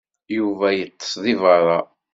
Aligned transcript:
Yuba 0.35 0.67
yeṭṭes 0.79 1.11
deg 1.23 1.37
beṛṛa. 1.41 1.79